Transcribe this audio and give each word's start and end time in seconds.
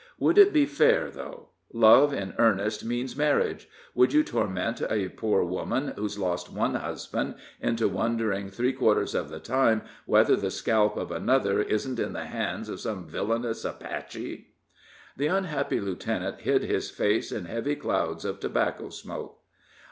Would 0.17 0.39
it 0.39 0.51
be 0.51 0.65
fair, 0.65 1.11
though? 1.11 1.49
Love 1.71 2.11
in 2.11 2.33
earnest 2.39 2.83
means 2.83 3.15
marriage. 3.15 3.69
Would 3.93 4.13
you 4.13 4.23
torment 4.23 4.81
a 4.81 5.09
poor 5.09 5.43
woman, 5.43 5.89
who's 5.95 6.17
lost 6.17 6.51
one 6.51 6.73
husband, 6.73 7.35
into 7.59 7.87
wondering 7.87 8.49
three 8.49 8.73
quarters 8.73 9.13
of 9.13 9.29
the 9.29 9.37
time 9.39 9.83
whether 10.07 10.35
the 10.35 10.49
scalp 10.49 10.97
of 10.97 11.11
another 11.11 11.61
isn't 11.61 11.99
in 11.99 12.13
the 12.13 12.25
hands 12.25 12.67
of 12.67 12.79
some 12.79 13.05
villainous 13.07 13.63
Apache?" 13.63 14.47
The 15.17 15.27
unhappy 15.27 15.79
lieutenant 15.79 16.41
hid 16.41 16.63
his 16.63 16.89
face 16.89 17.31
in 17.31 17.45
heavy 17.45 17.75
clouds 17.75 18.25
of 18.25 18.39
tobacco 18.39 18.89
smoke. 18.89 19.39